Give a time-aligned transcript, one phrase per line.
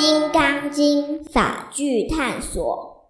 [0.00, 3.04] 金刚经》法句探索。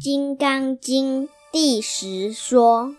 [0.02, 2.96] 《金刚经》第十说：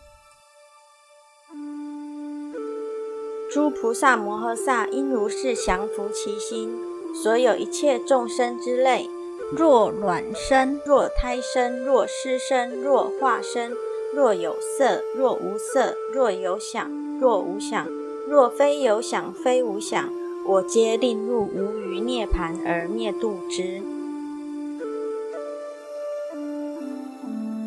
[3.51, 6.77] 诸菩萨摩诃萨应如是降伏其心，
[7.23, 9.09] 所有一切众生之类，
[9.51, 13.73] 若卵生，若胎生，若湿生，若化生，
[14.15, 17.87] 若有色，若无色，若有想，若无想，
[18.27, 20.09] 若非有想，非无想，
[20.45, 23.81] 我皆令入无余涅盘而灭度之。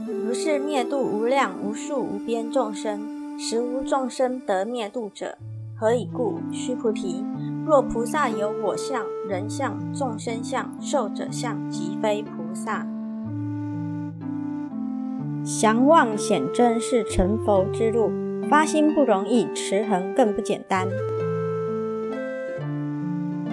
[0.06, 5.36] 如是灭度无量无数无边众生，实无众生得灭度者。
[5.78, 6.40] 何以故？
[6.52, 7.24] 须菩提，
[7.66, 12.86] 若菩萨有我相、人相、众生相、寿者相，即非菩萨。
[15.44, 18.10] 降妄显真是成佛之路，
[18.48, 20.88] 发心不容易，持恒更不简单。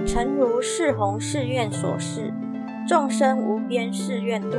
[0.06, 2.34] 诚如是弘誓愿所示，
[2.88, 4.58] 众生无边誓愿度。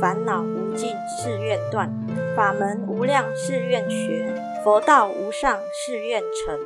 [0.00, 1.92] 烦恼无尽誓愿断，
[2.36, 6.56] 法门无量誓愿学，佛道无上誓愿成。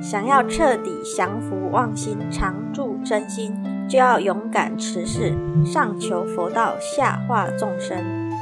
[0.00, 3.52] 想要彻底降服妄心，常住真心，
[3.90, 5.34] 就要勇敢持誓，
[5.66, 7.98] 上求佛道，下化众生，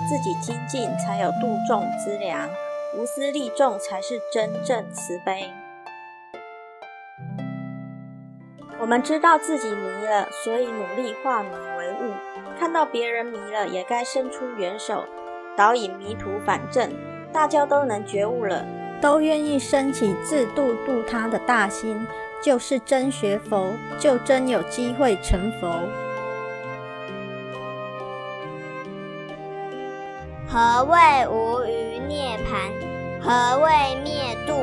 [0.07, 2.47] 自己精进才有度众之良，
[2.95, 5.51] 无私利众才是真正慈悲。
[8.79, 12.13] 我们知道自己迷了，所以努力化迷为悟；
[12.61, 15.07] 看到别人迷了，也该伸出援手，
[15.57, 16.93] 导引迷途反正。
[17.33, 18.65] 大家都能觉悟了，
[19.01, 22.07] 都愿意升起自度度他的大心，
[22.43, 25.81] 就是真学佛，就真有机会成佛。
[30.49, 32.73] 何谓无余涅盘？
[33.21, 33.71] 何谓
[34.03, 34.55] 灭度？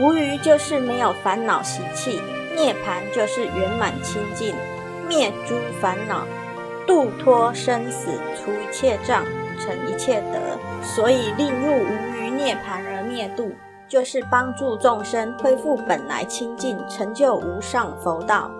[0.00, 2.20] 无余就是没有烦恼习气，
[2.56, 4.54] 涅盘就是圆满清净，
[5.06, 6.26] 灭诸烦恼，
[6.86, 9.22] 度脱生死，除一切障，
[9.62, 10.38] 成一切德。
[10.82, 13.52] 所以令入无余涅盘而灭度，
[13.88, 18.50] 就是帮助众生恢复本来清净，成就无上佛道。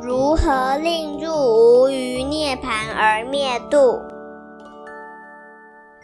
[0.00, 4.02] 如何令入无余涅盘而灭度？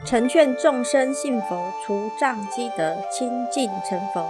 [0.04, 4.22] 成劝众生信佛，除障积德，清净成佛；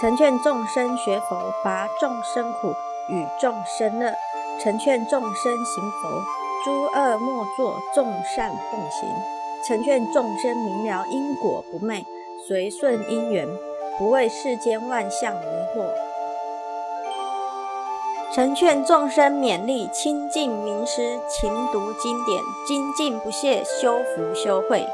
[0.00, 2.72] 成劝众生学佛，拔众生苦，
[3.10, 4.12] 与众生乐；
[4.62, 6.22] 成劝众生行佛，
[6.68, 9.08] 诸恶莫作，众善奉行；
[9.66, 12.04] 成劝众生明了因果不昧，
[12.46, 13.48] 随顺因缘，
[13.98, 15.40] 不为世间万象迷
[15.74, 15.86] 惑；
[18.34, 24.86] 成劝众生勉励清净名师，勤读经典，精进不懈，修福修慧。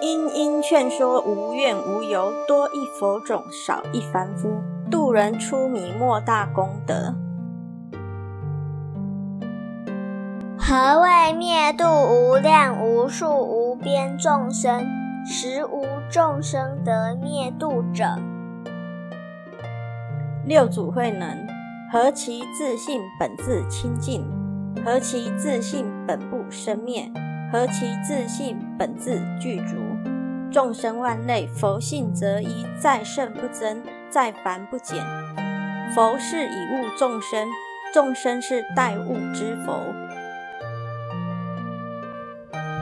[0.00, 4.50] 因因劝说无怨无尤，多一佛种，少一凡夫，
[4.90, 7.14] 度人出迷莫大功德。
[10.66, 14.86] 何谓灭度无量无数无边众生，
[15.26, 18.18] 实无众生得灭度者？
[20.46, 21.46] 六祖慧能，
[21.92, 24.24] 何其自信本自清净，
[24.82, 27.12] 何其自信本不生灭。
[27.52, 29.76] 何其自信本自具足，
[30.50, 35.04] 众生万类，佛性则一，再圣不增，再凡不减。
[35.94, 37.48] 佛是以物众生，
[37.92, 39.78] 众生是待物之佛。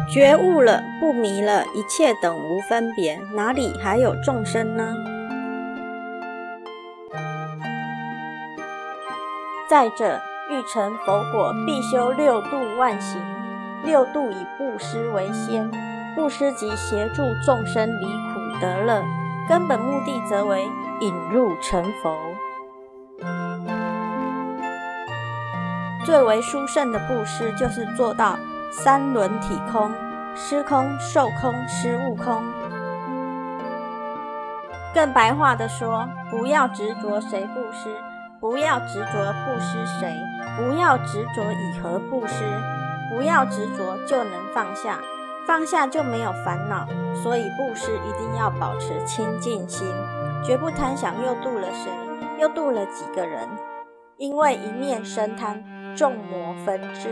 [0.09, 4.95] 觉悟了，不迷了，一切等无分别，哪里还有众生呢？
[9.71, 10.21] 再者，
[10.51, 13.23] 欲成佛果，必修六度万行。
[13.85, 15.71] 六度以布施为先，
[16.15, 19.03] 布施即协助众生离苦得乐，
[19.49, 20.69] 根本目的则为
[21.01, 22.17] 引入成佛。
[26.05, 28.37] 最为殊胜的布施，就是做到
[28.75, 29.93] 三轮体空：
[30.35, 32.43] 失空、受空、失悟空。
[34.95, 37.95] 更白话的说，不要执着谁布施，
[38.41, 40.17] 不要执着布施谁，
[40.57, 42.45] 不要执着以何布施。
[43.15, 44.99] 不要执着，就能放下，
[45.47, 46.87] 放下就没有烦恼。
[47.23, 49.87] 所以布施一定要保持清净心，
[50.43, 51.93] 绝不贪想又度了谁，
[52.39, 53.47] 又度了几个人。
[54.17, 55.63] 因为一念生贪，
[55.95, 57.11] 众魔纷至，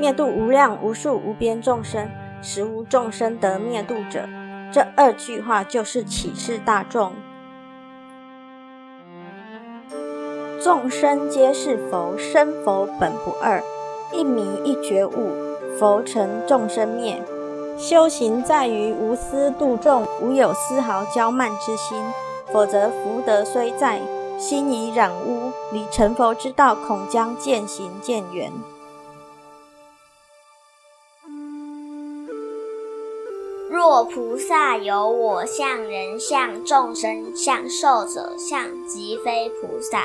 [0.00, 2.08] 灭度无量无数无边众生，
[2.40, 4.26] 实无众生得灭度者。
[4.72, 7.12] 这二句话就是启示大众。
[10.62, 13.62] 众生皆是佛，生佛本不二，
[14.14, 15.32] 一迷一觉悟，
[15.78, 17.22] 佛成众生灭。
[17.76, 22.02] 修行在于无私度众，无有丝毫骄慢之心，
[22.50, 24.00] 否则福德虽在，
[24.38, 28.50] 心已染污，离成佛之道，恐将渐行渐远。
[33.90, 40.04] 若菩萨有我相、人相、众生相、寿者相，即非菩萨。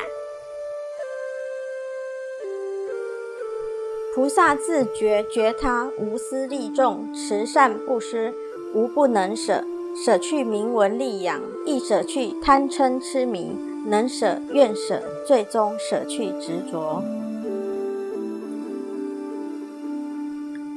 [4.16, 8.34] 菩萨自觉觉他，无私利众，慈善布施，
[8.74, 9.64] 无不能舍。
[10.04, 13.56] 舍去名闻利养，亦舍去贪嗔痴迷，
[13.86, 17.04] 能舍愿舍，最终舍去执着。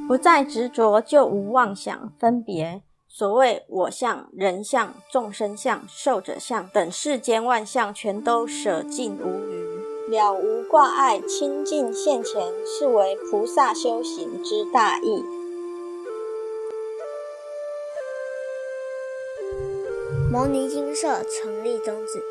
[0.07, 2.83] 不再执着，就无妄想分别。
[3.11, 15.23] 所谓我相、人相、众生相、寿者相等世间万象，全都舍尽无余，了无挂碍，清净现前，是为菩萨修行之大义。
[20.31, 22.23] 摩尼金舍成立宗旨，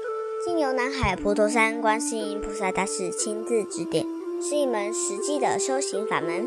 [0.44, 4.06] 经由南海普陀山观世音菩萨大士亲自指点，
[4.40, 6.46] 是一门实际的修行法门。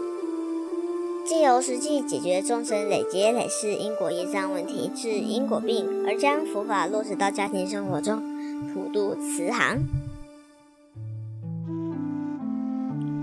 [1.23, 8.21] 借由实际解决众生累劫累世因果业障问题，治因果病，而将佛法落实到家庭生活中，
[8.73, 9.79] 普渡慈航。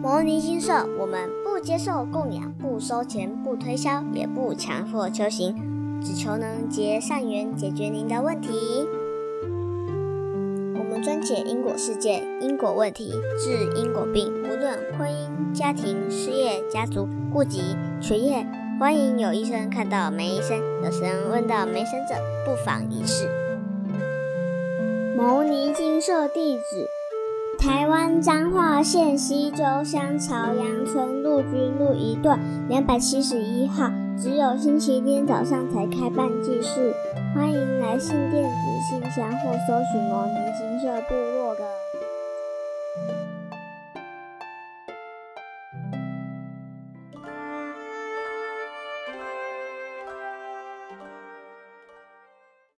[0.01, 5.55] 摩尼金舍，我们不接受供养，不收钱，不推销，也不强迫修行，
[6.01, 8.49] 只求能结善缘，解决您的问题。
[11.03, 17.09] 专解因果事件、因果问题，治因果病，无论婚姻、家庭、事业、家族。
[17.31, 18.47] 户籍、学业，
[18.81, 22.15] 欢迎有医生看到没医生，有神问到没神者，
[22.47, 23.29] 不妨一试。
[25.15, 26.89] 牟尼金舍地址：
[27.59, 36.93] 台湾彰化县西州乡朝阳村陆军路一段两百七十一号，只有星期天早上才开办祭事，
[37.33, 38.59] 欢迎来信电子
[38.91, 41.78] 信箱或搜寻牟尼金色部落的。